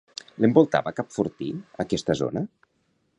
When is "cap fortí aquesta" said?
0.99-2.19